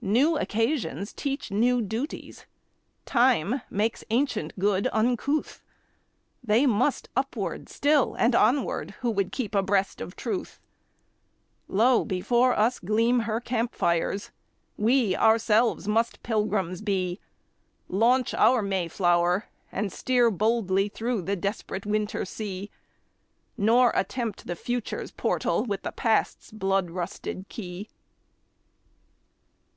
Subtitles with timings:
[0.00, 2.44] New occasions teach new duties;
[3.04, 5.62] Time makes ancient good uncouth;
[6.42, 10.58] They must upward still, and onward, who would keep abreast of Truth;
[11.68, 14.32] Lo, before us gleam her camp fires!
[14.76, 17.20] we ourselves must Pilgrims be,
[17.88, 22.70] Launch our Mayflower, and steer boldly through the desperate winter sea,
[23.56, 27.88] Nor attempt the Future's portal with the Past's blood rusted key.